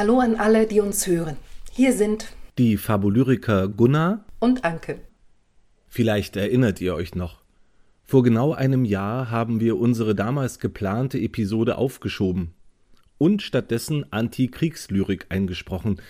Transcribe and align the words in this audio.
Hallo 0.00 0.18
an 0.20 0.36
alle, 0.36 0.66
die 0.66 0.80
uns 0.80 1.06
hören. 1.06 1.36
Hier 1.72 1.92
sind 1.92 2.32
die 2.56 2.78
Fabulyriker 2.78 3.68
Gunnar 3.68 4.24
und 4.38 4.64
Anke. 4.64 5.02
Vielleicht 5.88 6.36
erinnert 6.36 6.80
ihr 6.80 6.94
euch 6.94 7.14
noch. 7.14 7.42
Vor 8.02 8.22
genau 8.22 8.54
einem 8.54 8.86
Jahr 8.86 9.30
haben 9.30 9.60
wir 9.60 9.76
unsere 9.76 10.14
damals 10.14 10.58
geplante 10.58 11.18
Episode 11.18 11.76
aufgeschoben 11.76 12.54
und 13.18 13.42
stattdessen 13.42 14.10
Antikriegslyrik 14.10 15.26
eingesprochen, 15.28 16.00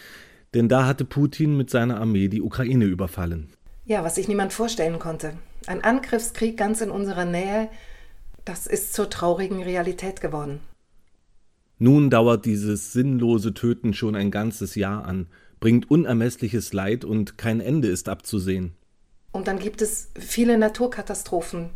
denn 0.55 0.69
da 0.69 0.87
hatte 0.87 1.05
Putin 1.05 1.57
mit 1.57 1.69
seiner 1.69 2.01
Armee 2.01 2.29
die 2.29 2.43
Ukraine 2.43 2.85
überfallen. 2.85 3.49
Ja, 3.87 4.05
was 4.05 4.15
sich 4.15 4.29
niemand 4.29 4.53
vorstellen 4.53 5.01
konnte. 5.01 5.33
Ein 5.67 5.83
Angriffskrieg 5.83 6.57
ganz 6.57 6.81
in 6.81 6.93
unserer 6.93 7.25
Nähe, 7.25 7.69
das 8.45 8.69
ist 8.69 8.93
zur 8.93 9.11
traurigen 9.11 9.65
Realität 9.65 10.21
geworden. 10.21 10.61
Nun 11.83 12.11
dauert 12.11 12.45
dieses 12.45 12.93
sinnlose 12.93 13.55
Töten 13.55 13.95
schon 13.95 14.15
ein 14.15 14.31
ganzes 14.31 14.75
Jahr 14.75 15.07
an, 15.07 15.29
bringt 15.61 15.91
unermessliches 15.91 16.75
Leid 16.75 17.07
und 17.07 17.39
kein 17.39 17.59
Ende 17.59 17.89
ist 17.89 18.11
abzusehen. 18.11 18.75
Und 19.33 19.49
dann 19.49 19.59
gibt 19.59 19.81
es 19.81 20.11
viele 20.15 20.59
Naturkatastrophen, 20.59 21.71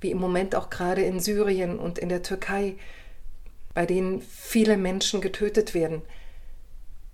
wie 0.00 0.10
im 0.10 0.18
Moment 0.18 0.56
auch 0.56 0.70
gerade 0.70 1.02
in 1.02 1.20
Syrien 1.20 1.78
und 1.78 2.00
in 2.00 2.08
der 2.08 2.24
Türkei, 2.24 2.74
bei 3.74 3.86
denen 3.86 4.22
viele 4.22 4.76
Menschen 4.76 5.20
getötet 5.20 5.72
werden. 5.72 6.02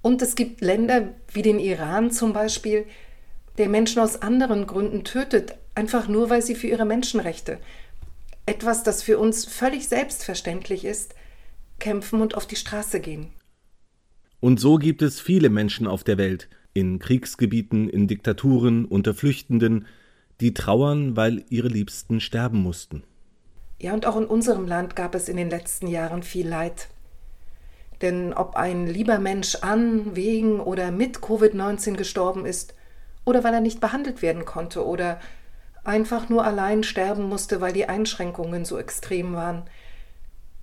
Und 0.01 0.23
es 0.23 0.35
gibt 0.35 0.63
Länder 0.63 1.09
wie 1.31 1.43
den 1.43 1.59
Iran 1.59 2.11
zum 2.11 2.33
Beispiel, 2.33 2.87
der 3.59 3.69
Menschen 3.69 4.01
aus 4.01 4.23
anderen 4.23 4.67
Gründen 4.67 5.05
tötet, 5.05 5.57
einfach 5.75 6.09
nur 6.09 6.31
weil 6.31 6.41
sie 6.41 6.55
für 6.55 6.69
ihre 6.69 6.87
Menschenrechte, 6.87 7.59
etwas, 8.47 8.83
das 8.83 9.03
für 9.03 9.19
uns 9.19 9.45
völlig 9.45 9.89
selbstverständlich 9.89 10.87
ist, 10.87 11.15
kämpfen 11.81 12.21
und 12.21 12.37
auf 12.37 12.47
die 12.47 12.57
Straße 12.57 13.01
gehen. 13.01 13.33
Und 14.39 14.61
so 14.61 14.77
gibt 14.77 15.03
es 15.03 15.21
viele 15.21 15.51
Menschen 15.51 15.87
auf 15.87 16.05
der 16.05 16.17
Welt, 16.17 16.49
in 16.73 16.99
Kriegsgebieten, 16.99 17.89
in 17.89 18.07
Diktaturen, 18.07 18.85
unter 18.85 19.15
Flüchtenden, 19.15 19.87
die 20.41 20.55
trauern, 20.55 21.17
weil 21.17 21.45
ihre 21.51 21.69
Liebsten 21.69 22.21
sterben 22.21 22.63
mussten. 22.63 23.03
Ja, 23.81 23.93
und 23.95 24.07
auch 24.07 24.17
in 24.17 24.27
unserem 24.27 24.67
Land 24.67 24.97
gab 24.97 25.15
es 25.15 25.29
in 25.29 25.37
den 25.37 25.51
letzten 25.51 25.87
Jahren 25.87 26.23
viel 26.23 26.49
Leid. 26.49 26.89
Denn 28.03 28.33
ob 28.33 28.57
ein 28.57 28.87
lieber 28.87 29.19
Mensch 29.19 29.57
an, 29.57 30.17
wegen 30.17 30.61
oder 30.61 30.91
mit 30.91 31.19
Covid-19 31.19 31.97
gestorben 31.97 32.47
ist, 32.47 32.75
oder 33.25 33.45
weil 33.45 33.53
er 33.53 33.61
nicht 33.61 33.81
behandelt 33.81 34.23
werden 34.23 34.45
konnte, 34.45 34.87
oder 34.87 35.21
einfach 35.85 36.29
nur 36.29 36.45
allein 36.45 36.83
sterben 36.83 37.25
musste, 37.25 37.61
weil 37.61 37.73
die 37.73 37.87
Einschränkungen 37.87 38.65
so 38.65 38.79
extrem 38.79 39.35
waren. 39.35 39.65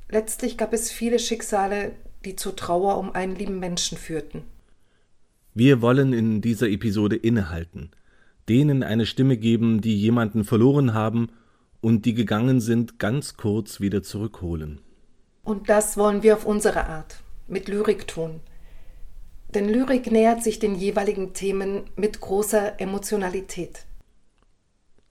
Letztlich 0.09 0.57
gab 0.57 0.73
es 0.73 0.91
viele 0.91 1.19
Schicksale, 1.19 1.93
die 2.23 2.35
zur 2.35 2.55
Trauer 2.55 2.97
um 2.97 3.11
einen 3.11 3.35
lieben 3.35 3.59
Menschen 3.59 3.97
führten. 3.97 4.43
Wir 5.53 5.81
wollen 5.81 6.13
in 6.13 6.41
dieser 6.41 6.69
Episode 6.69 7.15
innehalten, 7.15 7.91
denen 8.47 8.83
eine 8.83 9.05
Stimme 9.05 9.37
geben, 9.37 9.81
die 9.81 9.95
jemanden 9.95 10.43
verloren 10.43 10.93
haben 10.93 11.29
und 11.81 12.05
die 12.05 12.13
gegangen 12.13 12.61
sind, 12.61 12.99
ganz 12.99 13.37
kurz 13.37 13.79
wieder 13.81 14.03
zurückholen. 14.03 14.81
Und 15.43 15.69
das 15.69 15.97
wollen 15.97 16.23
wir 16.23 16.35
auf 16.35 16.45
unsere 16.45 16.87
Art, 16.87 17.21
mit 17.47 17.67
Lyrik 17.67 18.07
tun. 18.07 18.41
Denn 19.53 19.69
Lyrik 19.69 20.11
nähert 20.11 20.43
sich 20.43 20.59
den 20.59 20.75
jeweiligen 20.75 21.33
Themen 21.33 21.83
mit 21.95 22.19
großer 22.19 22.79
Emotionalität. 22.79 23.85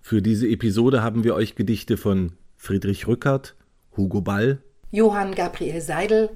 Für 0.01 0.23
diese 0.23 0.47
Episode 0.47 1.03
haben 1.03 1.25
wir 1.25 1.35
euch 1.35 1.55
Gedichte 1.55 1.97
von 1.97 2.33
Friedrich 2.55 3.09
Rückert, 3.09 3.57
Hugo 3.97 4.21
Ball, 4.21 4.63
Johann 4.91 5.35
Gabriel 5.35 5.81
Seidel, 5.81 6.31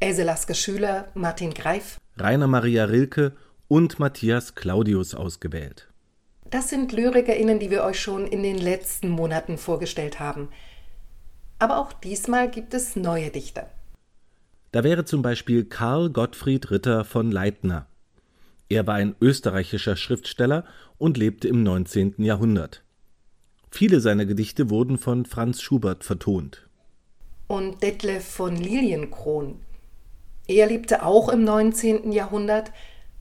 Else 0.00 0.24
Laske 0.24 0.54
Schüler, 0.54 1.08
Martin 1.14 1.52
Greif, 1.52 1.98
Rainer 2.16 2.46
Maria 2.46 2.84
Rilke 2.84 3.32
und 3.68 3.98
Matthias 3.98 4.54
Claudius 4.54 5.14
ausgewählt. 5.14 5.88
Das 6.50 6.68
sind 6.68 6.92
LyrikerInnen, 6.92 7.58
die 7.58 7.70
wir 7.70 7.84
euch 7.84 8.00
schon 8.00 8.26
in 8.26 8.42
den 8.42 8.58
letzten 8.58 9.08
Monaten 9.08 9.56
vorgestellt 9.56 10.20
haben. 10.20 10.48
Aber 11.58 11.78
auch 11.78 11.92
diesmal 11.92 12.50
gibt 12.50 12.74
es 12.74 12.96
neue 12.96 13.30
Dichter. 13.30 13.70
Da 14.72 14.84
wäre 14.84 15.04
zum 15.04 15.22
Beispiel 15.22 15.64
Karl 15.64 16.10
Gottfried 16.10 16.70
Ritter 16.70 17.04
von 17.04 17.30
Leitner. 17.30 17.86
Er 18.68 18.86
war 18.86 18.94
ein 18.94 19.14
österreichischer 19.20 19.96
Schriftsteller 19.96 20.64
und 20.98 21.18
lebte 21.18 21.48
im 21.48 21.62
19. 21.62 22.14
Jahrhundert. 22.18 22.82
Viele 23.70 24.00
seiner 24.00 24.26
Gedichte 24.26 24.70
wurden 24.70 24.98
von 24.98 25.24
Franz 25.24 25.62
Schubert 25.62 26.04
vertont. 26.04 26.68
Und 27.52 27.82
Detlef 27.82 28.24
von 28.24 28.56
Lilienkron. 28.56 29.60
Er 30.48 30.68
lebte 30.68 31.04
auch 31.04 31.28
im 31.28 31.44
19. 31.44 32.10
Jahrhundert, 32.10 32.72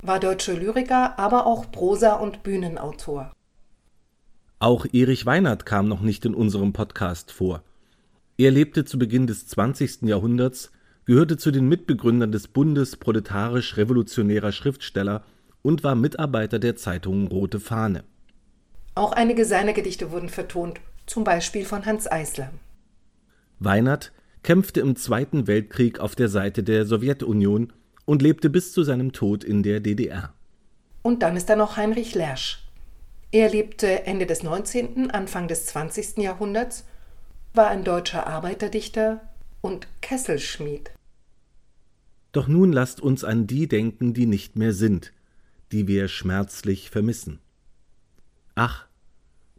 war 0.01 0.21
deutscher 0.21 0.53
Lyriker, 0.53 1.19
aber 1.19 1.45
auch 1.45 1.69
Prosa- 1.69 2.13
und 2.13 2.41
Bühnenautor. 2.41 3.33
Auch 4.59 4.85
Erich 4.93 5.25
Weinert 5.25 5.65
kam 5.65 5.89
noch 5.89 5.99
nicht 5.99 6.23
in 6.23 6.33
unserem 6.33 6.71
Podcast 6.71 7.33
vor. 7.33 7.61
Er 8.37 8.51
lebte 8.51 8.85
zu 8.85 8.97
Beginn 8.97 9.27
des 9.27 9.47
20. 9.49 10.03
Jahrhunderts 10.03 10.71
gehörte 11.03 11.35
zu 11.35 11.51
den 11.51 11.67
Mitbegründern 11.67 12.31
des 12.31 12.47
Bundes 12.47 12.95
proletarisch-revolutionärer 12.95 14.53
Schriftsteller 14.53 15.25
und 15.61 15.83
war 15.83 15.95
Mitarbeiter 15.95 16.57
der 16.57 16.77
Zeitung 16.77 17.27
Rote 17.27 17.59
Fahne. 17.59 18.05
Auch 18.95 19.11
einige 19.11 19.43
seiner 19.43 19.73
Gedichte 19.73 20.09
wurden 20.09 20.29
vertont, 20.29 20.79
zum 21.05 21.25
Beispiel 21.25 21.65
von 21.65 21.85
Hans 21.85 22.09
Eisler. 22.09 22.49
Weinert 23.59 24.13
kämpfte 24.43 24.81
im 24.81 24.95
Zweiten 24.95 25.47
Weltkrieg 25.47 25.99
auf 25.99 26.15
der 26.15 26.29
Seite 26.29 26.63
der 26.63 26.85
Sowjetunion 26.85 27.73
und 28.05 28.21
lebte 28.21 28.49
bis 28.49 28.73
zu 28.73 28.83
seinem 28.83 29.11
Tod 29.11 29.43
in 29.43 29.63
der 29.63 29.79
DDR. 29.79 30.33
Und 31.01 31.23
dann 31.23 31.35
ist 31.35 31.49
da 31.49 31.55
noch 31.55 31.77
Heinrich 31.77 32.15
Lersch. 32.15 32.67
Er 33.31 33.49
lebte 33.49 34.05
Ende 34.05 34.25
des 34.25 34.43
19., 34.43 35.11
Anfang 35.11 35.47
des 35.47 35.65
20. 35.67 36.17
Jahrhunderts, 36.17 36.85
war 37.53 37.67
ein 37.67 37.83
deutscher 37.83 38.27
Arbeiterdichter, 38.27 39.21
und 39.61 39.87
Kesselschmied. 40.01 40.91
Doch 42.31 42.47
nun 42.47 42.73
lasst 42.73 43.01
uns 43.01 43.23
an 43.23 43.47
die 43.47 43.67
denken, 43.67 44.13
die 44.13 44.25
nicht 44.25 44.55
mehr 44.55 44.73
sind, 44.73 45.13
die 45.71 45.87
wir 45.87 46.07
schmerzlich 46.07 46.89
vermissen. 46.89 47.39
Ach, 48.55 48.87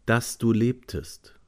dass 0.06 0.38
du 0.38 0.52
lebtest. 0.52 1.38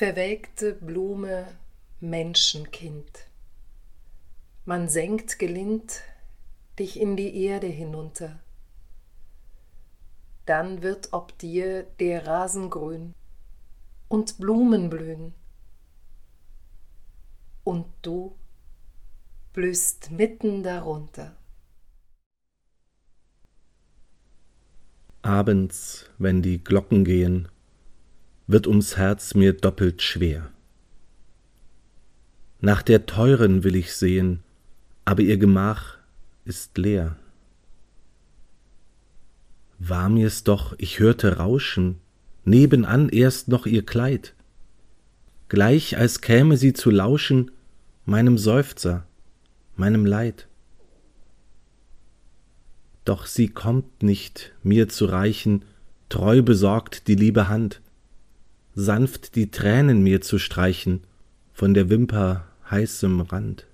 Verwelkte 0.00 0.72
Blume, 0.72 1.46
Menschenkind. 2.00 3.26
Man 4.64 4.88
senkt 4.88 5.38
gelind 5.38 6.00
dich 6.78 6.98
in 6.98 7.18
die 7.18 7.44
Erde 7.44 7.66
hinunter. 7.66 8.40
Dann 10.46 10.80
wird 10.80 11.12
ob 11.12 11.36
dir 11.36 11.82
der 11.82 12.26
Rasen 12.26 12.70
grün 12.70 13.14
und 14.08 14.38
Blumen 14.38 14.88
blühen. 14.88 15.34
Und 17.62 17.84
du 18.00 18.34
blühst 19.52 20.10
mitten 20.12 20.62
darunter. 20.62 21.36
Abends, 25.20 26.08
wenn 26.16 26.40
die 26.40 26.64
Glocken 26.64 27.04
gehen, 27.04 27.50
wird 28.50 28.66
ums 28.66 28.96
Herz 28.96 29.34
mir 29.34 29.52
doppelt 29.52 30.02
schwer. 30.02 30.50
Nach 32.60 32.82
der 32.82 33.06
Teuren 33.06 33.62
will 33.62 33.76
ich 33.76 33.94
sehen, 33.94 34.40
aber 35.04 35.22
ihr 35.22 35.38
Gemach 35.38 35.98
ist 36.44 36.76
leer. 36.76 37.16
War 39.78 40.08
mir's 40.08 40.42
doch, 40.42 40.74
ich 40.78 40.98
hörte 40.98 41.36
Rauschen, 41.36 42.00
nebenan 42.44 43.08
erst 43.08 43.46
noch 43.46 43.66
ihr 43.66 43.86
Kleid, 43.86 44.34
gleich 45.48 45.96
als 45.96 46.20
käme 46.20 46.56
sie 46.56 46.72
zu 46.72 46.90
lauschen 46.90 47.52
meinem 48.04 48.36
Seufzer, 48.36 49.06
meinem 49.76 50.04
Leid. 50.04 50.48
Doch 53.04 53.26
sie 53.26 53.48
kommt 53.48 54.02
nicht, 54.02 54.52
mir 54.64 54.88
zu 54.88 55.06
reichen, 55.06 55.64
treu 56.08 56.42
besorgt 56.42 57.06
die 57.06 57.14
liebe 57.14 57.48
Hand, 57.48 57.80
sanft 58.80 59.36
die 59.36 59.50
Tränen 59.50 60.02
mir 60.02 60.20
zu 60.20 60.38
streichen 60.38 61.04
von 61.52 61.74
der 61.74 61.90
Wimper 61.90 62.46
heißem 62.70 63.20
Rand. 63.20 63.66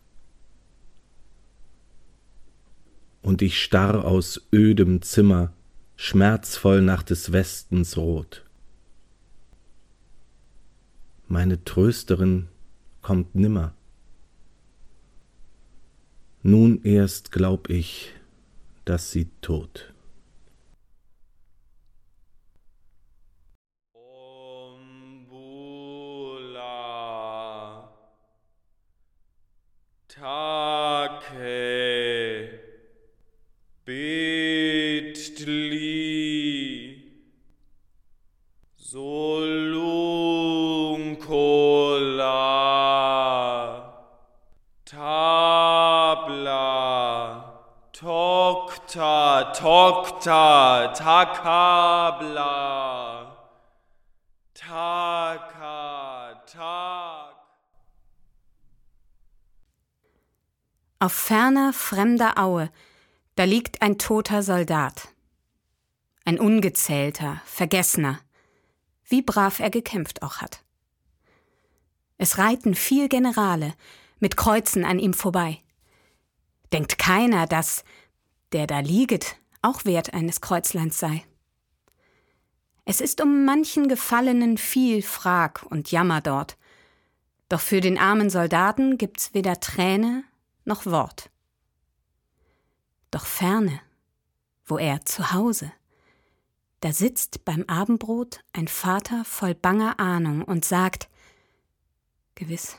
Und 3.23 3.43
ich 3.43 3.63
starr 3.63 4.05
aus 4.05 4.49
ödem 4.53 5.03
Zimmer, 5.03 5.53
schmerzvoll 5.97 6.83
nach 6.83 7.03
des 7.03 7.33
Westens 7.33 7.97
Rot. 7.97 8.45
Meine 11.29 11.65
Trösterin 11.65 12.49
kommt 13.03 13.35
nimmer. 13.35 13.75
Nun 16.43 16.83
erst 16.85 17.33
glaub 17.33 17.69
ich, 17.69 18.13
dass 18.85 19.11
sie 19.11 19.29
tot. 19.41 19.93
Tokta, 48.89 50.93
Takabla, 50.95 52.47
Taka, 54.55 56.43
Tak. 56.47 57.37
Auf 60.99 61.13
ferner, 61.13 61.73
fremder 61.73 62.39
Aue, 62.39 62.71
da 63.35 63.45
liegt 63.45 63.83
ein 63.83 63.99
toter 63.99 64.43
Soldat. 64.43 65.09
Ein 66.25 66.41
ungezählter, 66.41 67.43
vergessener, 67.45 68.21
wie 69.05 69.23
brav 69.23 69.61
er 69.61 69.71
gekämpft 69.71 70.23
auch 70.23 70.39
hat. 70.39 70.63
Es 72.19 72.39
reiten 72.39 72.75
viel 72.75 73.09
Generale 73.09 73.75
mit 74.21 74.37
Kreuzen 74.37 74.85
an 74.85 74.99
ihm 74.99 75.13
vorbei. 75.13 75.61
Denkt 76.73 76.99
keiner, 76.99 77.47
dass 77.47 77.85
der 78.53 78.67
da 78.67 78.81
lieget, 78.81 79.37
auch 79.63 79.85
wert 79.85 80.15
eines 80.15 80.41
Kreuzleins 80.41 80.99
sei. 80.99 81.25
Es 82.85 83.01
ist 83.01 83.21
um 83.21 83.45
manchen 83.45 83.89
Gefallenen 83.89 84.59
viel 84.59 85.03
Frag 85.03 85.65
und 85.65 85.91
Jammer 85.91 86.21
dort, 86.21 86.57
doch 87.49 87.61
für 87.61 87.81
den 87.81 87.99
armen 87.99 88.31
Soldaten 88.31 88.99
gibt's 88.99 89.35
weder 89.35 89.61
Träne 89.61 90.25
noch 90.65 90.87
Wort. 90.87 91.31
Doch 93.11 93.27
ferne, 93.27 93.81
wo 94.65 94.79
er 94.79 95.05
zu 95.05 95.33
Hause, 95.33 95.73
da 96.81 96.93
sitzt 96.93 97.45
beim 97.45 97.65
Abendbrot 97.67 98.41
ein 98.53 98.69
Vater 98.69 99.25
voll 99.25 99.55
banger 99.55 99.99
Ahnung 99.99 100.43
und 100.43 100.65
sagt, 100.65 101.09
Gewiss, 102.35 102.77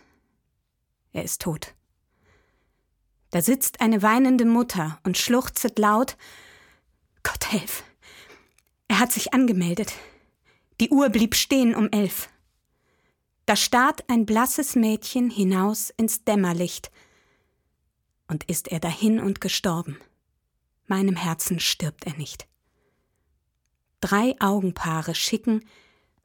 er 1.13 1.23
ist 1.23 1.41
tot. 1.41 1.73
Da 3.31 3.41
sitzt 3.41 3.81
eine 3.81 4.01
weinende 4.01 4.45
Mutter 4.45 4.99
und 5.03 5.17
schluchzet 5.17 5.79
laut 5.79 6.17
Gott 7.23 7.51
helf. 7.51 7.83
Er 8.87 8.99
hat 8.99 9.11
sich 9.11 9.33
angemeldet. 9.33 9.93
Die 10.79 10.89
Uhr 10.89 11.09
blieb 11.09 11.35
stehen 11.35 11.75
um 11.75 11.89
elf. 11.91 12.29
Da 13.45 13.55
starrt 13.55 14.09
ein 14.09 14.25
blasses 14.25 14.75
Mädchen 14.75 15.29
hinaus 15.29 15.89
ins 15.97 16.23
Dämmerlicht. 16.23 16.91
Und 18.27 18.43
ist 18.45 18.69
er 18.69 18.79
dahin 18.79 19.19
und 19.19 19.41
gestorben. 19.41 19.99
Meinem 20.85 21.15
Herzen 21.15 21.59
stirbt 21.59 22.05
er 22.05 22.15
nicht. 22.15 22.47
Drei 23.99 24.35
Augenpaare 24.39 25.15
schicken, 25.15 25.65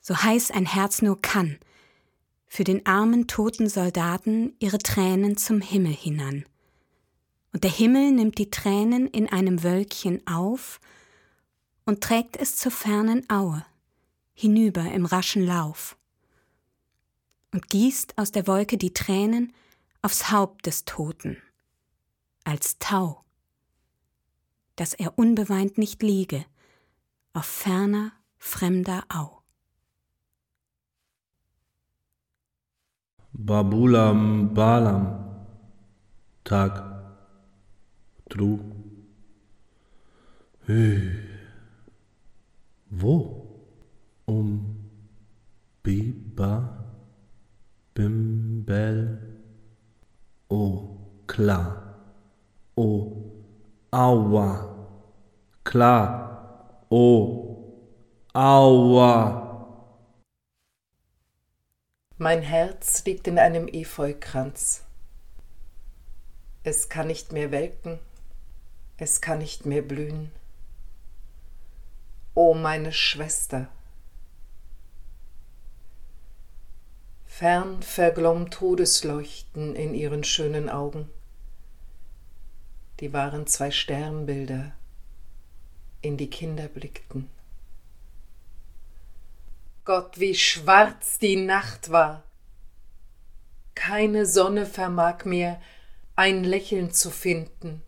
so 0.00 0.16
heiß 0.16 0.50
ein 0.50 0.66
Herz 0.66 1.00
nur 1.00 1.20
kann, 1.20 1.58
für 2.46 2.64
den 2.64 2.84
armen 2.86 3.28
toten 3.28 3.68
Soldaten 3.68 4.54
ihre 4.58 4.78
Tränen 4.78 5.36
zum 5.36 5.60
Himmel 5.60 5.94
hinan. 5.94 6.44
Und 7.52 7.64
der 7.64 7.70
Himmel 7.70 8.12
nimmt 8.12 8.38
die 8.38 8.50
Tränen 8.50 9.06
in 9.06 9.28
einem 9.28 9.62
Wölkchen 9.62 10.26
auf 10.26 10.80
und 11.84 12.02
trägt 12.02 12.36
es 12.36 12.56
zur 12.56 12.72
fernen 12.72 13.28
Aue, 13.28 13.64
hinüber 14.32 14.82
im 14.92 15.04
raschen 15.04 15.44
Lauf, 15.44 15.96
und 17.52 17.68
gießt 17.68 18.16
aus 18.16 18.32
der 18.32 18.46
Wolke 18.46 18.78
die 18.78 18.94
Tränen 18.94 19.52
aufs 20.00 20.30
Haupt 20.30 20.66
des 20.66 20.86
Toten, 20.86 21.36
als 22.44 22.78
Tau, 22.78 23.22
dass 24.76 24.94
er 24.94 25.18
unbeweint 25.18 25.76
nicht 25.76 26.02
liege 26.02 26.46
auf 27.34 27.44
ferner, 27.44 28.12
fremder 28.38 29.04
Au. 29.08 29.42
Babulam 33.32 34.52
Balam 34.52 35.24
Tag 36.44 36.91
Tru 38.32 38.58
Hü 40.66 40.80
wo? 42.90 43.46
Um 44.26 44.88
Biba 45.84 46.78
Bimbel. 47.94 49.18
O 50.48 50.96
klar 51.26 51.76
O 52.74 53.12
Aua 53.90 54.76
klar 55.62 56.86
O 56.88 57.04
Aua 58.32 59.14
Mein 62.16 62.40
Herz 62.40 63.04
liegt 63.04 63.26
in 63.26 63.38
einem 63.38 63.68
Efeukranz. 63.68 64.84
Es 66.64 66.88
kann 66.88 67.08
nicht 67.08 67.32
mehr 67.32 67.50
welken, 67.50 67.98
es 69.02 69.20
kann 69.20 69.38
nicht 69.38 69.66
mehr 69.66 69.82
blühen 69.82 70.30
o 72.34 72.54
meine 72.54 72.92
Schwester. 72.92 73.68
Fern 77.26 77.82
verglomm 77.82 78.50
Todesleuchten 78.50 79.74
in 79.74 79.94
ihren 79.94 80.22
schönen 80.22 80.68
Augen. 80.68 81.10
Die 83.00 83.12
waren 83.12 83.46
zwei 83.46 83.70
Sternbilder, 83.70 84.72
in 86.00 86.16
die 86.16 86.30
Kinder 86.30 86.68
blickten. 86.68 87.28
Gott, 89.84 90.20
wie 90.20 90.36
schwarz 90.36 91.18
die 91.18 91.36
Nacht 91.36 91.90
war! 91.90 92.22
Keine 93.74 94.26
Sonne 94.26 94.64
vermag 94.64 95.24
mir 95.24 95.60
ein 96.14 96.44
Lächeln 96.44 96.92
zu 96.92 97.10
finden 97.10 97.82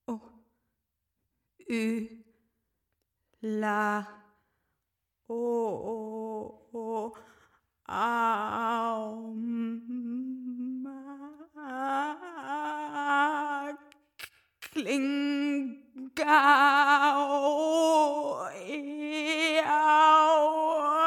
O 0.06 0.20
Ü. 1.68 2.24
La. 3.42 4.06
O. 5.28 5.34
O. 5.34 6.68
O. 6.72 7.16
Auma 7.86 9.78
Klingau, 14.78 15.74
Eau. 19.66 20.97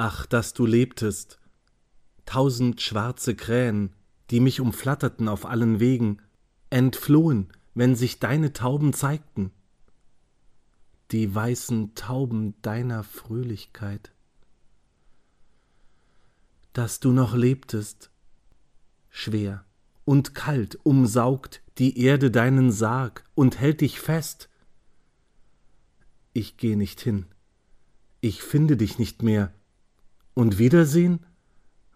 Ach, 0.00 0.26
dass 0.26 0.54
du 0.54 0.64
lebtest! 0.64 1.40
Tausend 2.24 2.80
schwarze 2.80 3.34
Krähen, 3.34 3.96
die 4.30 4.38
mich 4.38 4.60
umflatterten 4.60 5.26
auf 5.26 5.44
allen 5.44 5.80
Wegen, 5.80 6.22
entflohen, 6.70 7.52
wenn 7.74 7.96
sich 7.96 8.20
deine 8.20 8.52
Tauben 8.52 8.92
zeigten. 8.92 9.50
die 11.10 11.34
weißen 11.34 11.96
Tauben 11.96 12.54
deiner 12.62 13.02
Fröhlichkeit. 13.02 14.12
Dass 16.72 17.00
du 17.00 17.10
noch 17.10 17.34
lebtest, 17.34 18.12
schwer 19.08 19.64
und 20.04 20.32
kalt 20.32 20.78
umsaugt 20.84 21.60
die 21.78 21.98
Erde 21.98 22.30
deinen 22.30 22.70
Sarg 22.70 23.24
und 23.34 23.58
hält 23.58 23.80
dich 23.80 23.98
fest. 23.98 24.48
Ich 26.34 26.56
geh 26.56 26.76
nicht 26.76 27.00
hin, 27.00 27.26
ich 28.20 28.44
finde 28.44 28.76
dich 28.76 29.00
nicht 29.00 29.24
mehr. 29.24 29.52
Und 30.38 30.60
Wiedersehen? 30.60 31.26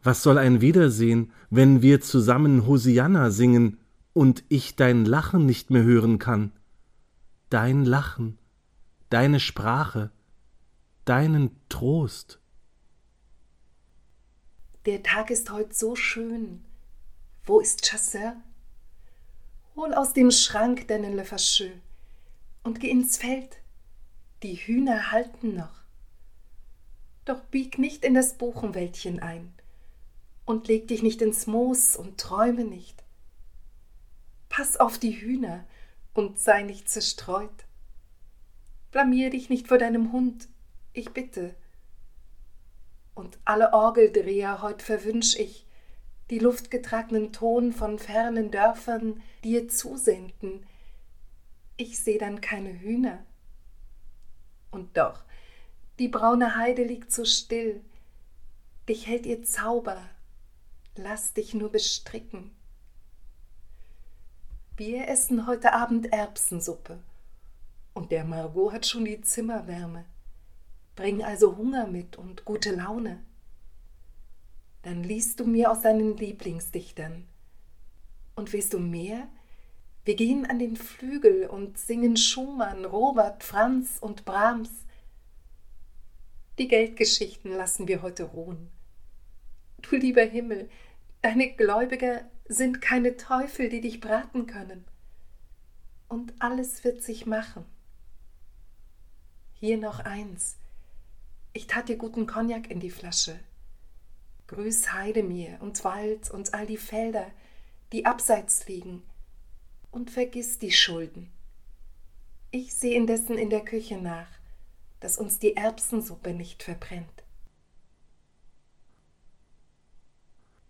Was 0.03 0.25
soll 0.25 0.37
ein 0.37 0.61
Wiedersehen, 0.61 1.31
wenn 1.51 1.81
wir 1.81 2.01
zusammen 2.01 2.67
Hosianna 2.67 3.31
singen 3.31 3.79
und 4.15 4.43
ich 4.49 4.75
dein 4.75 5.05
Lachen 5.05 5.47
nicht 5.47 5.71
mehr 5.71 5.85
hören 5.85 6.19
kann? 6.19 6.51
Dein 7.51 7.85
Lachen, 7.85 8.39
deine 9.11 9.39
Sprache, 9.39 10.11
deinen 11.05 11.53
Trost. 11.69 12.41
Der 14.87 15.05
Tag 15.05 15.31
ist 15.31 15.53
heut 15.53 15.73
so 15.73 15.95
schön. 15.95 16.65
Wo 17.45 17.61
ist 17.61 17.87
Chasseur? 17.87 18.35
Hol 19.77 19.95
aus 19.95 20.15
dem 20.15 20.33
Schrank 20.33 20.89
deinen 20.89 21.25
Facheux 21.25 21.79
und 22.65 22.81
geh 22.81 22.91
ins 22.91 23.19
Feld. 23.19 23.59
Die 24.43 24.57
Hühner 24.57 25.13
halten 25.13 25.55
noch. 25.55 25.82
Doch 27.25 27.41
bieg 27.45 27.79
nicht 27.79 28.05
in 28.05 28.15
das 28.15 28.35
Buchenwäldchen 28.35 29.21
ein 29.21 29.53
und 30.45 30.69
leg 30.69 30.89
dich 30.89 31.03
nicht 31.03 31.23
ins 31.23 31.47
Moos 31.47 31.97
und 31.97 32.19
träume 32.19 32.65
nicht. 32.65 33.05
Pass 34.49 34.77
auf 34.77 34.99
die 34.99 35.13
Hühner 35.13 35.65
und 36.15 36.39
sei 36.39 36.63
nicht 36.63 36.89
zerstreut. 36.89 37.65
Blamier 38.91 39.31
dich 39.31 39.49
nicht 39.49 39.69
vor 39.69 39.79
deinem 39.79 40.13
Hund, 40.13 40.49
ich 40.93 41.11
bitte. 41.11 41.55
Und 43.15 43.39
alle 43.45 43.73
Orgeldreher 43.73 44.61
heut 44.63 44.83
verwünsch 44.83 45.37
ich, 45.37 45.67
die 46.31 46.39
luftgetragenen 46.39 47.33
Ton 47.33 47.73
von 47.73 47.99
fernen 47.99 48.51
Dörfern 48.51 49.23
dir 49.45 49.69
zusenden. 49.69 50.67
Ich 51.77 51.99
seh 52.01 52.19
dann 52.19 52.41
keine 52.41 52.81
Hühner. 52.81 53.25
Und 54.71 54.97
doch, 54.97 55.25
die 55.99 56.09
braune 56.09 56.57
Heide 56.57 56.85
liegt 56.85 57.13
so 57.13 57.25
still, 57.25 57.83
dich 58.89 59.07
hält 59.07 59.27
ihr 59.27 59.43
Zauber, 59.43 60.03
lass 60.97 61.33
dich 61.35 61.55
nur 61.55 61.71
bestricken. 61.71 62.51
Wir 64.77 65.09
essen 65.09 65.47
heute 65.47 65.75
Abend 65.75 66.13
Erbsensuppe 66.13 66.99
und 67.95 68.11
der 68.11 68.25
Margot 68.25 68.73
hat 68.73 68.87
schon 68.87 69.05
die 69.05 69.21
Zimmerwärme. 69.21 70.05
Bring 70.97 71.23
also 71.23 71.57
Hunger 71.57 71.87
mit 71.87 72.17
und 72.17 72.45
gute 72.45 72.75
Laune. 72.75 73.23
Dann 74.83 75.05
liest 75.05 75.41
du 75.41 75.47
mir 75.47 75.71
aus 75.71 75.83
deinen 75.83 76.17
Lieblingsdichtern. 76.17 77.25
Und 78.35 78.53
willst 78.53 78.73
du 78.73 78.79
mehr? 78.79 79.29
Wir 80.05 80.17
gehen 80.17 80.47
an 80.47 80.59
den 80.59 80.77
Flügel 80.77 81.47
und 81.47 81.79
singen 81.79 82.17
Schumann, 82.17 82.85
Robert, 82.85 83.45
Franz 83.45 83.99
und 84.01 84.25
Brahms. 84.25 84.71
Die 86.59 86.69
Geldgeschichten 86.69 87.51
lassen 87.53 87.89
wir 87.89 88.03
heute 88.03 88.25
ruhen. 88.25 88.71
Du 89.79 89.97
lieber 89.97 90.23
Himmel, 90.23 90.69
deine 91.23 91.53
Gläubiger 91.53 92.31
sind 92.47 92.83
keine 92.83 93.17
Teufel, 93.17 93.69
die 93.69 93.81
dich 93.81 94.01
braten 94.01 94.47
können. 94.47 94.85
Und 96.09 96.35
alles 96.41 96.85
wird 96.85 97.03
sich 97.03 97.25
machen. 97.25 97.65
Hier 99.55 99.79
noch 99.79 100.01
eins. 100.01 100.59
Ich 101.55 101.67
tat 101.67 101.89
dir 101.89 101.97
guten 101.97 102.27
Cognac 102.27 102.71
in 102.71 102.81
die 102.81 102.91
Flasche. 102.91 103.39
Grüß 104.49 104.93
Heidemir 104.93 105.57
und 105.61 105.83
Wald 105.85 106.31
und 106.31 106.53
all 106.53 106.67
die 106.67 106.77
Felder, 106.77 107.31
die 107.93 108.05
abseits 108.05 108.67
liegen, 108.69 109.03
und 109.91 110.11
vergiss 110.11 110.59
die 110.59 110.73
Schulden. 110.73 111.31
Ich 112.51 112.75
seh 112.75 112.95
indessen 112.95 113.39
in 113.39 113.49
der 113.49 113.65
Küche 113.65 113.97
nach, 113.97 114.29
dass 115.03 115.19
uns 115.19 115.41
die 115.41 115.57
Erbsensuppe 115.57 116.33
nicht 116.33 116.63
verbrennt. 116.63 117.25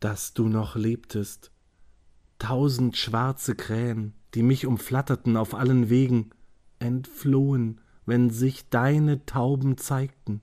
Dass 0.01 0.33
du 0.33 0.49
noch 0.49 0.75
lebtest, 0.75 1.53
tausend 2.39 2.97
schwarze 2.97 3.55
Krähen, 3.55 4.15
die 4.33 4.43
mich 4.43 4.67
umflatterten 4.67 5.37
auf 5.37 5.55
allen 5.55 5.91
Wegen, 5.91 6.31
entflohen, 6.79 7.83
wenn 8.07 8.31
sich 8.31 8.71
deine 8.71 9.27
Tauben 9.27 9.77
zeigten, 9.77 10.41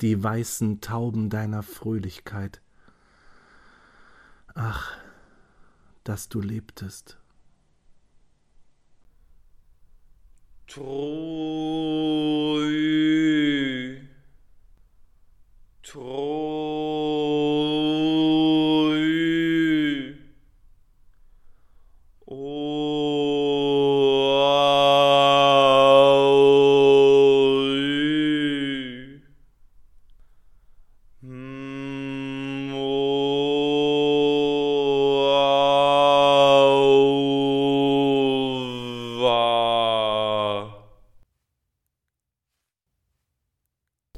die 0.00 0.22
weißen 0.22 0.80
Tauben 0.80 1.30
deiner 1.30 1.64
Fröhlichkeit. 1.64 2.62
Ach, 4.54 4.96
dass 6.04 6.28
du 6.28 6.40
lebtest. 6.40 7.18
Treu. 10.68 10.84
Treu. 15.82 16.47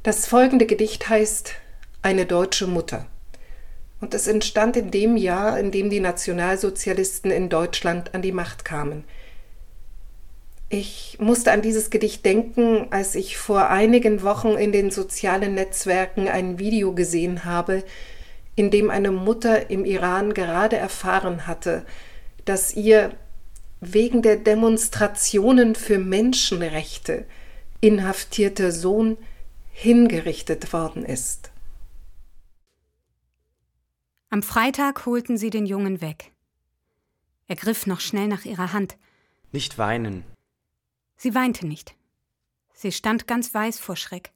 Das 0.02 0.26
folgende 0.26 0.64
Gedicht 0.64 1.10
heißt 1.10 1.56
Eine 2.00 2.24
deutsche 2.24 2.66
Mutter. 2.66 3.04
Und 4.00 4.14
es 4.14 4.28
entstand 4.28 4.78
in 4.78 4.90
dem 4.90 5.18
Jahr, 5.18 5.60
in 5.60 5.72
dem 5.72 5.90
die 5.90 6.00
Nationalsozialisten 6.00 7.30
in 7.30 7.50
Deutschland 7.50 8.14
an 8.14 8.22
die 8.22 8.32
Macht 8.32 8.64
kamen. 8.64 9.04
Ich 10.70 11.18
musste 11.20 11.52
an 11.52 11.60
dieses 11.60 11.90
Gedicht 11.90 12.24
denken, 12.24 12.86
als 12.88 13.14
ich 13.14 13.36
vor 13.36 13.68
einigen 13.68 14.22
Wochen 14.22 14.54
in 14.54 14.72
den 14.72 14.90
sozialen 14.90 15.54
Netzwerken 15.54 16.28
ein 16.28 16.58
Video 16.58 16.94
gesehen 16.94 17.44
habe, 17.44 17.84
in 18.56 18.70
dem 18.70 18.88
eine 18.88 19.10
Mutter 19.10 19.68
im 19.68 19.84
Iran 19.84 20.32
gerade 20.32 20.78
erfahren 20.78 21.46
hatte, 21.46 21.84
dass 22.46 22.74
ihr 22.74 23.10
wegen 23.82 24.22
der 24.22 24.36
Demonstrationen 24.36 25.74
für 25.74 25.98
Menschenrechte 25.98 27.26
inhaftierter 27.82 28.72
Sohn 28.72 29.18
hingerichtet 29.80 30.74
worden 30.74 31.06
ist. 31.06 31.50
Am 34.28 34.42
Freitag 34.42 35.06
holten 35.06 35.38
sie 35.38 35.48
den 35.48 35.64
Jungen 35.64 36.02
weg. 36.02 36.32
Er 37.46 37.56
griff 37.56 37.86
noch 37.86 38.00
schnell 38.00 38.28
nach 38.28 38.44
ihrer 38.44 38.74
Hand. 38.74 38.98
Nicht 39.52 39.78
weinen. 39.78 40.22
Sie 41.16 41.34
weinte 41.34 41.66
nicht. 41.66 41.94
Sie 42.74 42.92
stand 42.92 43.26
ganz 43.26 43.54
weiß 43.54 43.80
vor 43.80 43.96
Schreck, 43.96 44.32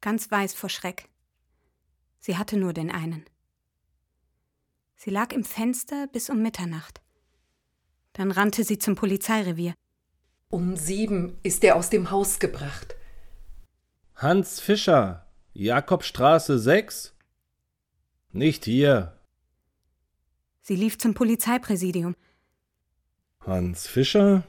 ganz 0.00 0.30
weiß 0.30 0.54
vor 0.54 0.70
Schreck. 0.70 1.08
Sie 2.18 2.38
hatte 2.38 2.56
nur 2.56 2.72
den 2.72 2.90
einen. 2.90 3.26
Sie 4.96 5.10
lag 5.10 5.32
im 5.32 5.44
Fenster 5.44 6.06
bis 6.06 6.30
um 6.30 6.40
Mitternacht. 6.40 7.02
Dann 8.14 8.30
rannte 8.30 8.64
sie 8.64 8.78
zum 8.78 8.96
Polizeirevier. 8.96 9.74
Um 10.48 10.76
sieben 10.76 11.38
ist 11.42 11.64
er 11.64 11.76
aus 11.76 11.90
dem 11.90 12.10
Haus 12.10 12.38
gebracht. 12.38 12.96
Hans 14.20 14.60
Fischer, 14.60 15.24
Jakobstraße 15.54 16.58
6? 16.58 17.14
Nicht 18.32 18.66
hier. 18.66 19.18
Sie 20.60 20.76
lief 20.76 20.98
zum 20.98 21.14
Polizeipräsidium. 21.14 22.14
Hans 23.46 23.86
Fischer 23.86 24.42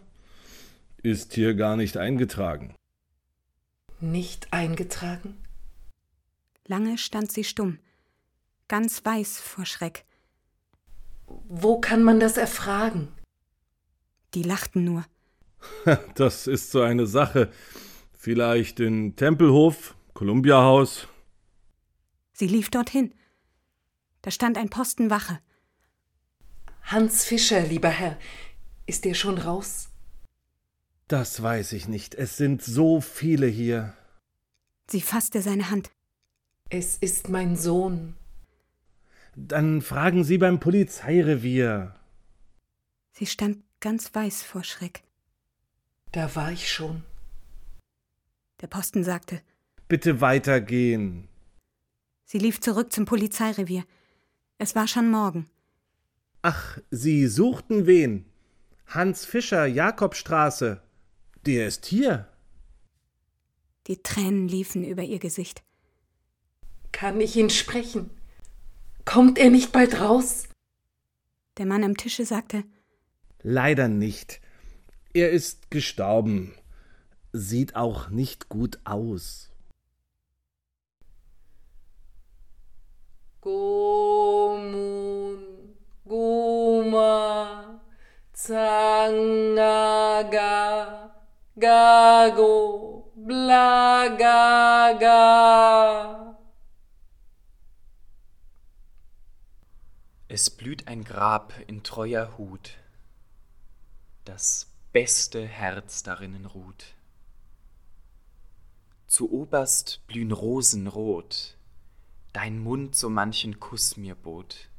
ist 1.01 1.35
hier 1.35 1.53
gar 1.53 1.77
nicht 1.77 1.95
eingetragen. 1.95 2.75
Nicht 4.01 4.51
eingetragen? 4.51 5.37
Lange 6.67 6.97
stand 6.97 7.31
sie 7.31 7.45
stumm, 7.45 7.79
ganz 8.67 9.05
weiß 9.05 9.39
vor 9.39 9.65
Schreck. 9.65 10.03
Wo 11.47 11.79
kann 11.79 12.03
man 12.03 12.19
das 12.19 12.35
erfragen? 12.35 13.07
Die 14.33 14.43
lachten 14.43 14.83
nur. 14.83 15.05
Das 16.15 16.47
ist 16.47 16.71
so 16.71 16.81
eine 16.81 17.07
Sache. 17.07 17.49
Vielleicht 18.23 18.79
in 18.79 19.15
Tempelhof, 19.15 19.95
Kolumbiahaus. 20.13 21.07
Sie 22.33 22.45
lief 22.45 22.69
dorthin. 22.69 23.15
Da 24.21 24.29
stand 24.29 24.59
ein 24.59 24.69
Posten 24.69 25.09
Wache. 25.09 25.39
Hans 26.83 27.25
Fischer, 27.25 27.61
lieber 27.61 27.89
Herr, 27.89 28.19
ist 28.85 29.07
er 29.07 29.15
schon 29.15 29.39
raus? 29.39 29.89
Das 31.07 31.41
weiß 31.41 31.71
ich 31.71 31.87
nicht. 31.87 32.13
Es 32.13 32.37
sind 32.37 32.61
so 32.61 33.01
viele 33.01 33.47
hier. 33.47 33.95
Sie 34.87 35.01
fasste 35.01 35.41
seine 35.41 35.71
Hand. 35.71 35.89
Es 36.69 36.97
ist 36.97 37.27
mein 37.27 37.55
Sohn. 37.55 38.15
Dann 39.35 39.81
fragen 39.81 40.23
Sie 40.23 40.37
beim 40.37 40.59
Polizeirevier. 40.59 41.95
Sie 43.13 43.25
stand 43.25 43.63
ganz 43.79 44.13
weiß 44.13 44.43
vor 44.43 44.63
Schreck. 44.63 45.01
Da 46.11 46.35
war 46.35 46.51
ich 46.51 46.71
schon. 46.71 47.03
Der 48.62 48.68
Posten 48.68 49.03
sagte, 49.03 49.41
Bitte 49.88 50.22
weitergehen. 50.22 51.27
sie 52.25 52.38
lief 52.38 52.62
zurück 52.62 52.94
zum 52.94 53.06
Polizeirevier. 53.06 53.84
Es 54.58 54.75
war 54.75 54.88
schon 54.88 55.10
Morgen. 55.10 55.50
Ach, 56.44 56.77
Sie 56.89 57.27
suchten 57.27 57.86
wen? 57.88 58.25
Hans 58.88 59.25
Fischer, 59.25 59.65
Jakobstraße. 59.65 60.82
Der 61.46 61.68
ist 61.68 61.86
hier. 61.86 62.27
Die 63.88 64.01
Tränen 64.01 64.48
liefen 64.48 64.84
über 64.84 65.03
ihr 65.03 65.20
Gesicht. 65.20 65.63
Kann 66.91 67.20
ich 67.20 67.36
ihn 67.36 67.50
sprechen? 67.50 68.12
Kommt 69.06 69.39
er 69.39 69.50
nicht 69.50 69.72
bald 69.72 70.00
raus? 70.00 70.48
Der 71.58 71.65
Mann 71.65 71.84
am 71.84 71.98
Tische 71.98 72.25
sagte, 72.25 72.63
Leider 73.41 73.88
nicht. 73.88 74.39
Er 75.13 75.32
ist 75.32 75.72
gestorben. 75.72 76.53
Sieht 77.33 77.77
auch 77.77 78.09
nicht 78.09 78.50
gut 78.50 78.79
aus. 78.83 79.50
Gomun, 83.39 84.57
Guma, 86.03 87.79
Zangaga, 88.33 89.41
Gago, 91.57 93.13
Blagaga. 93.15 94.51
Es 100.27 100.50
blüht 100.50 100.89
ein 100.89 101.05
Grab 101.05 101.53
in 101.67 101.83
treuer 101.83 102.38
Hut, 102.38 102.77
das 104.25 104.67
beste 104.91 105.45
Herz 105.45 106.03
darinnen 106.03 106.45
ruht. 106.45 106.93
Zu 109.12 109.30
oberst 109.30 110.08
blühen 110.08 110.32
Rosen 110.32 110.88
rot, 110.88 111.58
dein 112.32 112.60
Mund 112.60 112.96
so 112.96 113.10
manchen 113.10 113.60
Kuss 113.60 113.98
mir 113.98 114.15
bot. 114.15 114.70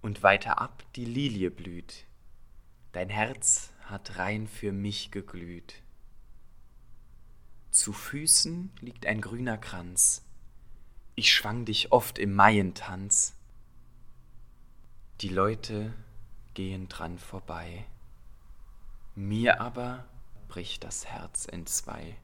Und 0.00 0.22
weiter 0.22 0.58
ab 0.58 0.82
die 0.96 1.04
Lilie 1.04 1.50
blüht, 1.50 2.06
dein 2.92 3.10
Herz 3.10 3.74
hat 3.82 4.16
rein 4.16 4.48
für 4.48 4.72
mich 4.72 5.10
geglüht. 5.10 5.82
Zu 7.70 7.92
Füßen 7.92 8.72
liegt 8.80 9.04
ein 9.04 9.20
grüner 9.20 9.58
Kranz, 9.58 10.24
ich 11.14 11.30
schwang 11.30 11.66
dich 11.66 11.92
oft 11.92 12.18
im 12.18 12.32
Maientanz. 12.32 13.34
Die 15.20 15.28
Leute 15.28 15.92
gehen 16.54 16.88
dran 16.88 17.18
vorbei, 17.18 17.84
mir 19.14 19.60
aber 19.60 20.06
bricht 20.48 20.84
das 20.84 21.04
Herz 21.04 21.44
entzwei. 21.44 22.16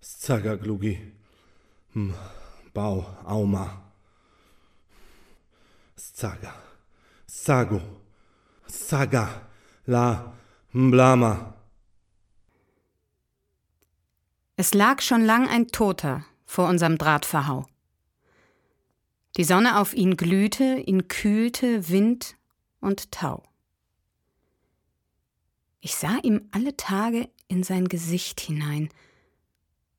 Zagaglugi. 0.00 1.12
Hm, 1.92 2.14
Bau, 2.72 3.06
Auma. 3.24 3.92
Zaga. 5.96 6.54
Sago. 7.26 7.80
Saga. 8.66 9.48
La. 9.86 10.32
Mblama. 10.72 11.58
es 14.58 14.74
lag 14.74 15.00
schon 15.00 15.22
lang 15.24 15.48
ein 15.48 15.68
Toter 15.68 16.24
vor 16.44 16.68
unserem 16.68 16.98
Drahtverhau. 16.98 17.66
Die 19.36 19.44
Sonne 19.44 19.78
auf 19.78 19.94
ihn 19.94 20.16
glühte, 20.16 20.82
ihn 20.84 21.06
kühlte 21.06 21.88
Wind 21.88 22.36
und 22.80 23.12
Tau. 23.12 23.44
Ich 25.80 25.94
sah 25.94 26.18
ihm 26.24 26.48
alle 26.50 26.76
Tage 26.76 27.30
in 27.46 27.62
sein 27.62 27.86
Gesicht 27.86 28.40
hinein, 28.40 28.88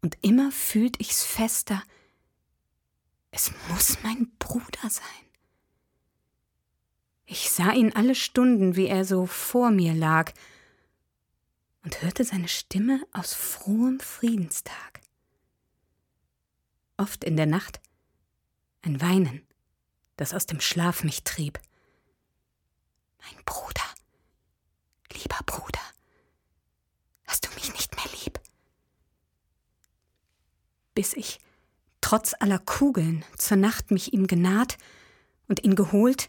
und 0.02 0.18
immer 0.22 0.52
fühlt 0.52 1.00
ich's 1.00 1.24
fester, 1.24 1.84
es 3.32 3.52
muss 3.70 4.02
mein 4.04 4.32
Bruder 4.40 4.90
sein. 4.90 5.04
Ich 7.26 7.52
sah 7.52 7.74
ihn 7.74 7.94
alle 7.94 8.16
Stunden, 8.16 8.76
wie 8.76 8.88
er 8.88 9.06
so 9.06 9.26
vor 9.28 9.70
mir 9.70 9.94
lag, 9.94 10.34
und 11.84 12.02
hörte 12.02 12.24
seine 12.24 12.48
Stimme 12.48 13.06
aus 13.14 13.34
frohem 13.34 14.00
Friedenstag. 14.00 15.02
Oft 16.98 17.24
in 17.24 17.38
der 17.38 17.46
Nacht 17.46 17.80
ein 18.82 19.00
Weinen, 19.00 19.46
das 20.18 20.34
aus 20.34 20.46
dem 20.46 20.60
Schlaf 20.60 21.04
mich 21.04 21.24
trieb. 21.24 21.60
Mein 23.22 23.44
Bruder, 23.46 23.86
lieber 25.14 25.40
Bruder, 25.46 25.80
hast 27.26 27.46
du 27.46 27.50
mich 27.54 27.72
nicht 27.74 27.96
mehr 27.96 28.20
lieb? 28.24 28.40
Bis 31.00 31.14
ich, 31.14 31.40
trotz 32.02 32.36
aller 32.42 32.60
Kugeln, 32.60 33.24
zur 33.38 33.56
Nacht 33.56 33.90
mich 33.90 34.12
ihm 34.12 34.28
genaht 34.28 34.78
und 35.48 35.64
ihn 35.64 35.76
geholt, 35.76 36.28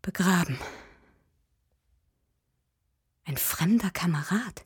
begraben. 0.00 0.58
Ein 3.24 3.36
fremder 3.36 3.90
Kamerad. 3.90 4.62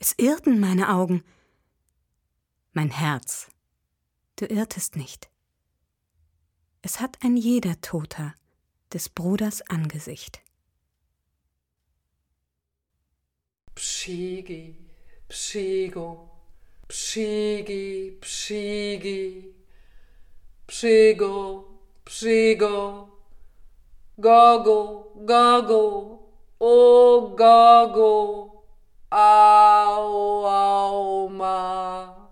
Es 0.00 0.12
irrten 0.18 0.60
meine 0.60 0.90
Augen. 0.90 1.24
Mein 2.74 2.90
Herz, 2.90 3.48
du 4.38 4.44
irrtest 4.44 4.96
nicht. 4.96 5.30
Es 6.82 7.00
hat 7.00 7.24
ein 7.24 7.38
jeder 7.38 7.80
Toter 7.80 8.34
des 8.92 9.08
Bruders 9.08 9.62
Angesicht. 9.62 10.42
Pshigi, 13.74 14.76
Pshigo, 15.26 16.35
Pshigi, 16.88 18.16
Pshigi, 18.20 19.44
Pshigo, 20.68 21.64
Pshigo, 22.04 23.08
Gogo, 24.20 25.12
Gogo, 25.26 26.20
O 26.60 27.34
Gogo, 27.36 28.64
Au, 29.10 30.44
Au, 30.46 31.28
Ma. 31.28 32.30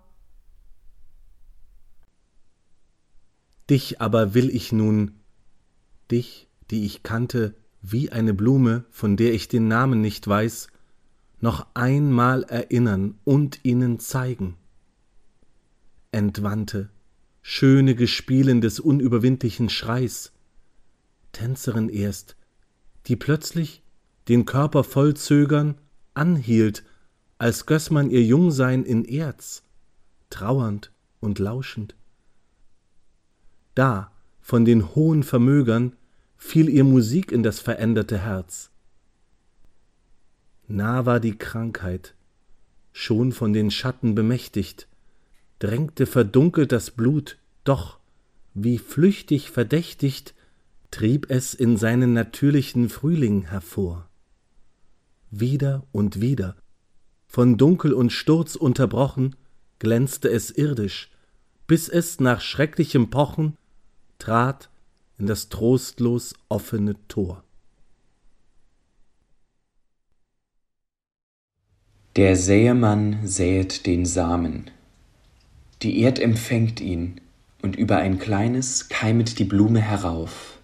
Dich 3.69 3.99
aber 3.99 4.33
will 4.33 4.49
ich 4.49 4.71
nun, 4.71 5.19
dich, 6.11 6.47
die 6.71 6.85
ich 6.85 7.03
kannte, 7.03 7.55
wie 7.81 8.11
eine 8.11 8.33
Blume, 8.33 8.85
von 8.89 9.17
der 9.17 9.33
ich 9.33 9.47
den 9.47 9.67
Namen 9.67 10.01
nicht 10.01 10.27
weiß, 10.27 10.67
noch 11.45 11.67
einmal 11.75 12.41
erinnern 12.45 13.19
und 13.23 13.59
ihnen 13.61 13.99
zeigen. 13.99 14.57
Entwandte, 16.11 16.89
schöne 17.43 17.93
Gespielin 17.93 18.61
des 18.61 18.79
unüberwindlichen 18.79 19.69
Schreis, 19.69 20.33
Tänzerin 21.33 21.89
erst, 21.89 22.35
die 23.05 23.15
plötzlich, 23.15 23.83
den 24.27 24.45
Körper 24.45 24.83
voll 24.83 25.13
Zögern, 25.13 25.75
anhielt, 26.15 26.83
als 27.37 27.67
göß 27.67 27.91
man 27.91 28.09
ihr 28.09 28.23
Jungsein 28.23 28.83
in 28.83 29.05
Erz, 29.05 29.61
trauernd 30.31 30.91
und 31.19 31.37
lauschend. 31.37 31.95
Da, 33.75 34.11
von 34.41 34.65
den 34.65 34.95
hohen 34.95 35.21
Vermögern, 35.21 35.95
fiel 36.37 36.69
ihr 36.69 36.85
Musik 36.85 37.31
in 37.31 37.43
das 37.43 37.59
veränderte 37.59 38.17
Herz. 38.17 38.71
Nah 40.67 41.05
war 41.05 41.19
die 41.19 41.37
Krankheit, 41.37 42.15
schon 42.91 43.31
von 43.31 43.53
den 43.53 43.69
Schatten 43.69 44.15
bemächtigt, 44.15 44.87
drängte 45.59 46.05
verdunkelt 46.05 46.71
das 46.71 46.91
Blut, 46.91 47.37
doch, 47.63 47.99
wie 48.53 48.77
flüchtig 48.77 49.51
verdächtigt, 49.51 50.33
trieb 50.91 51.29
es 51.29 51.53
in 51.53 51.77
seinen 51.77 52.13
natürlichen 52.13 52.89
Frühling 52.89 53.43
hervor. 53.49 54.09
Wieder 55.29 55.83
und 55.91 56.21
wieder, 56.21 56.55
von 57.27 57.57
Dunkel 57.57 57.93
und 57.93 58.11
Sturz 58.11 58.55
unterbrochen, 58.55 59.35
glänzte 59.79 60.29
es 60.29 60.51
irdisch, 60.51 61.11
bis 61.67 61.89
es 61.89 62.19
nach 62.19 62.41
schrecklichem 62.41 63.09
Pochen 63.09 63.57
trat 64.19 64.69
in 65.17 65.27
das 65.27 65.49
trostlos 65.49 66.33
offene 66.49 66.95
Tor. 67.07 67.43
Der 72.15 72.37
Säemann 72.37 73.19
säet 73.25 73.85
den 73.85 74.05
Samen. 74.05 74.71
Die 75.81 75.99
Erd 75.99 76.17
empfängt 76.17 76.79
ihn, 76.79 77.19
und 77.61 77.75
über 77.75 77.97
ein 77.97 78.19
kleines 78.19 78.87
keimet 78.87 79.37
die 79.37 79.43
Blume 79.43 79.81
herauf. 79.81 80.59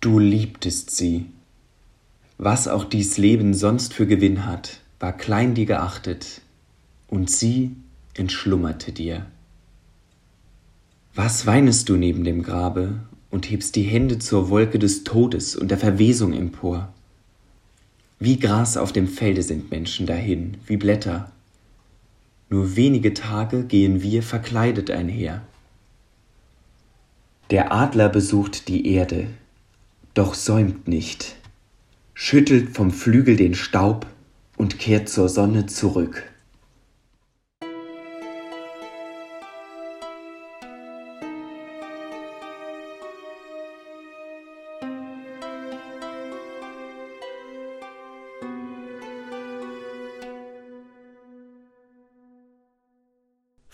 Du 0.00 0.18
liebtest 0.18 0.90
sie. 0.90 1.26
Was 2.38 2.66
auch 2.66 2.84
dies 2.84 3.18
Leben 3.18 3.52
sonst 3.52 3.92
für 3.92 4.06
Gewinn 4.06 4.46
hat, 4.46 4.80
war 5.00 5.12
klein 5.12 5.54
dir 5.54 5.66
geachtet, 5.66 6.40
und 7.06 7.30
sie 7.30 7.76
entschlummerte 8.14 8.92
dir. 8.92 9.26
Was 11.14 11.44
weinest 11.44 11.90
du 11.90 11.98
neben 11.98 12.24
dem 12.24 12.42
Grabe 12.42 13.00
und 13.30 13.50
hebst 13.50 13.76
die 13.76 13.82
Hände 13.82 14.18
zur 14.18 14.48
Wolke 14.48 14.78
des 14.78 15.04
Todes 15.04 15.56
und 15.56 15.70
der 15.70 15.78
Verwesung 15.78 16.32
empor? 16.32 16.94
Wie 18.24 18.38
Gras 18.38 18.76
auf 18.76 18.92
dem 18.92 19.08
Felde 19.08 19.42
sind 19.42 19.72
Menschen 19.72 20.06
dahin, 20.06 20.56
wie 20.66 20.76
Blätter. 20.76 21.32
Nur 22.50 22.76
wenige 22.76 23.14
Tage 23.14 23.64
gehen 23.64 24.00
wir 24.00 24.22
verkleidet 24.22 24.92
einher. 24.92 25.42
Der 27.50 27.72
Adler 27.72 28.08
besucht 28.08 28.68
die 28.68 28.86
Erde, 28.94 29.26
doch 30.14 30.34
säumt 30.34 30.86
nicht, 30.86 31.34
schüttelt 32.14 32.76
vom 32.76 32.92
Flügel 32.92 33.34
den 33.34 33.56
Staub 33.56 34.06
und 34.56 34.78
kehrt 34.78 35.08
zur 35.08 35.28
Sonne 35.28 35.66
zurück. 35.66 36.22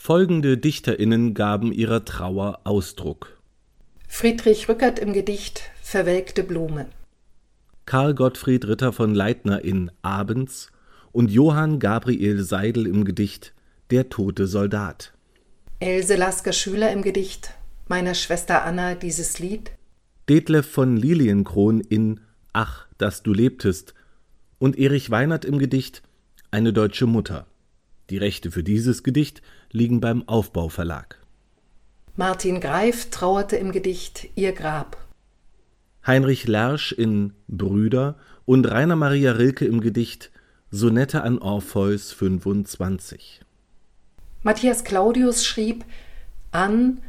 Folgende 0.08 0.56
DichterInnen 0.56 1.34
gaben 1.34 1.70
ihrer 1.70 2.02
Trauer 2.02 2.60
Ausdruck: 2.64 3.38
Friedrich 4.08 4.66
Rückert 4.66 4.98
im 4.98 5.12
Gedicht 5.12 5.64
Verwelkte 5.82 6.44
Blumen. 6.44 6.86
Karl 7.84 8.14
Gottfried 8.14 8.66
Ritter 8.66 8.94
von 8.94 9.14
Leitner 9.14 9.62
in 9.62 9.90
Abends 10.00 10.72
und 11.12 11.30
Johann 11.30 11.78
Gabriel 11.78 12.42
Seidel 12.42 12.86
im 12.86 13.04
Gedicht 13.04 13.52
Der 13.90 14.08
tote 14.08 14.46
Soldat. 14.46 15.12
Else 15.78 16.16
Lasker 16.16 16.54
Schüler 16.54 16.90
im 16.90 17.02
Gedicht 17.02 17.52
Meiner 17.86 18.14
Schwester 18.14 18.64
Anna 18.64 18.94
dieses 18.94 19.38
Lied. 19.38 19.72
Detlef 20.26 20.66
von 20.66 20.96
Lilienkron 20.96 21.82
in 21.82 22.20
Ach, 22.54 22.86
dass 22.96 23.22
du 23.22 23.34
lebtest 23.34 23.92
und 24.58 24.78
Erich 24.78 25.10
Weinert 25.10 25.44
im 25.44 25.58
Gedicht 25.58 26.02
Eine 26.50 26.72
deutsche 26.72 27.04
Mutter. 27.04 27.46
Die 28.10 28.16
Rechte 28.16 28.50
für 28.50 28.62
dieses 28.62 29.02
Gedicht 29.02 29.42
liegen 29.70 30.00
beim 30.00 30.26
Aufbauverlag. 30.26 31.20
Martin 32.16 32.60
Greif 32.60 33.10
trauerte 33.10 33.56
im 33.56 33.70
Gedicht 33.70 34.28
Ihr 34.34 34.52
Grab. 34.52 34.96
Heinrich 36.06 36.48
Lersch 36.48 36.92
in 36.92 37.34
Brüder 37.48 38.16
und 38.46 38.64
Rainer 38.64 38.96
Maria 38.96 39.32
Rilke 39.32 39.66
im 39.66 39.80
Gedicht 39.80 40.30
Sonette 40.70 41.22
an 41.22 41.38
Orpheus 41.38 42.12
25. 42.12 43.42
Matthias 44.42 44.84
Claudius 44.84 45.44
schrieb 45.44 45.84
an, 46.50 47.02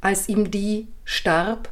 als 0.00 0.28
ihm 0.28 0.50
die 0.50 0.86
starb, 1.04 1.70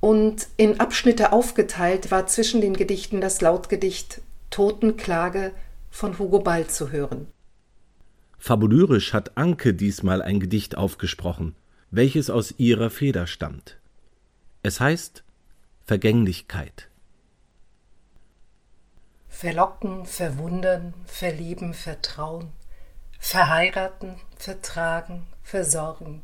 und 0.00 0.46
in 0.56 0.78
Abschnitte 0.78 1.32
aufgeteilt 1.32 2.12
war 2.12 2.28
zwischen 2.28 2.60
den 2.60 2.74
Gedichten 2.74 3.20
das 3.20 3.40
Lautgedicht 3.40 4.20
Totenklage 4.50 5.52
von 5.90 6.18
Hugo 6.18 6.38
Ball 6.38 6.68
zu 6.68 6.92
hören. 6.92 7.26
Fabulyrisch 8.38 9.12
hat 9.12 9.36
Anke 9.36 9.74
diesmal 9.74 10.22
ein 10.22 10.40
Gedicht 10.40 10.76
aufgesprochen, 10.76 11.54
welches 11.90 12.30
aus 12.30 12.54
ihrer 12.58 12.90
Feder 12.90 13.26
stammt. 13.26 13.78
Es 14.62 14.80
heißt 14.80 15.24
Vergänglichkeit. 15.84 16.88
Verlocken, 19.28 20.06
verwundern, 20.06 20.94
verlieben, 21.04 21.74
vertrauen, 21.74 22.52
verheiraten, 23.18 24.16
vertragen, 24.36 25.26
versorgen, 25.42 26.22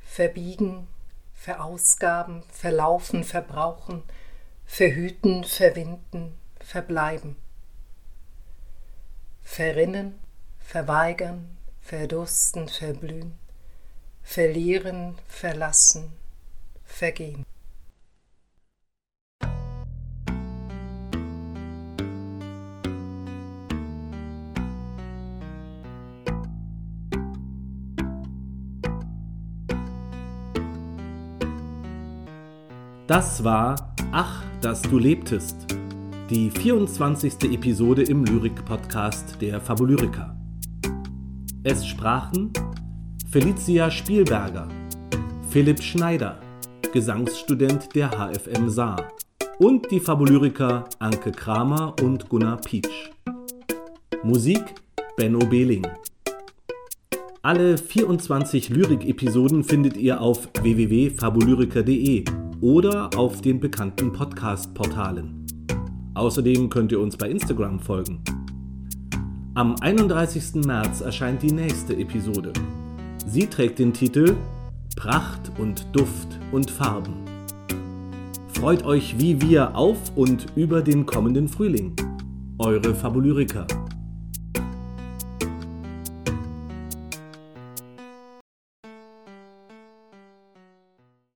verbiegen, 0.00 0.86
verausgaben, 1.32 2.42
verlaufen, 2.52 3.24
verbrauchen, 3.24 4.02
verhüten, 4.66 5.44
verwinden, 5.44 6.34
verbleiben, 6.60 7.36
verrinnen, 9.42 10.18
verweigern, 10.64 11.48
verdursten, 11.80 12.68
verblühen, 12.68 13.32
verlieren, 14.22 15.18
verlassen, 15.26 16.12
vergehen. 16.84 17.44
Das 33.06 33.42
war 33.42 33.90
Ach, 34.12 34.42
dass 34.60 34.82
du 34.82 34.98
lebtest, 34.98 35.54
die 36.30 36.50
24. 36.50 37.52
Episode 37.52 38.02
im 38.02 38.24
Lyrik-Podcast 38.24 39.40
der 39.40 39.60
Fabulyriker. 39.60 40.39
Es 41.62 41.86
sprachen 41.86 42.50
Felicia 43.30 43.90
Spielberger, 43.90 44.66
Philipp 45.50 45.82
Schneider, 45.82 46.40
Gesangsstudent 46.90 47.94
der 47.94 48.08
HFM 48.12 48.70
Saar 48.70 49.08
und 49.58 49.90
die 49.90 50.00
Fabulyriker 50.00 50.84
Anke 51.00 51.32
Kramer 51.32 51.94
und 52.02 52.30
Gunnar 52.30 52.56
Pietsch. 52.62 53.10
Musik 54.22 54.74
Benno 55.18 55.40
Behling. 55.40 55.86
Alle 57.42 57.76
24 57.76 58.70
Lyrik-Episoden 58.70 59.62
findet 59.62 59.98
ihr 59.98 60.22
auf 60.22 60.48
www.fabulyriker.de 60.62 62.24
oder 62.62 63.10
auf 63.18 63.42
den 63.42 63.60
bekannten 63.60 64.14
Podcast-Portalen. 64.14 65.44
Außerdem 66.14 66.70
könnt 66.70 66.90
ihr 66.92 67.00
uns 67.00 67.18
bei 67.18 67.28
Instagram 67.28 67.80
folgen. 67.80 68.24
Am 69.60 69.76
31. 69.78 70.64
März 70.64 71.02
erscheint 71.02 71.42
die 71.42 71.52
nächste 71.52 71.94
Episode. 71.94 72.54
Sie 73.26 73.46
trägt 73.46 73.78
den 73.78 73.92
Titel 73.92 74.34
Pracht 74.96 75.52
und 75.58 75.84
Duft 75.92 76.28
und 76.50 76.70
Farben. 76.70 77.26
Freut 78.54 78.86
euch 78.86 79.18
wie 79.18 79.38
wir 79.42 79.76
auf 79.76 80.16
und 80.16 80.46
über 80.56 80.80
den 80.80 81.04
kommenden 81.04 81.46
Frühling. 81.46 81.94
Eure 82.56 82.94
Fabulyriker. 82.94 83.66